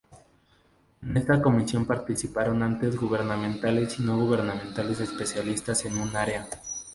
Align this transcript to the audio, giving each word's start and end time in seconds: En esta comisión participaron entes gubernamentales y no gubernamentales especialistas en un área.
En 1.03 1.15
esta 1.15 1.43
comisión 1.43 1.85
participaron 1.85 2.63
entes 2.63 2.95
gubernamentales 2.97 3.99
y 3.99 4.01
no 4.01 4.17
gubernamentales 4.17 4.99
especialistas 4.99 5.85
en 5.85 5.95
un 5.99 6.15
área. 6.15 6.47